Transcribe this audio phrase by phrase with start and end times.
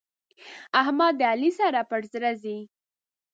[0.81, 2.57] احمد د علي سره پر زړه ځي.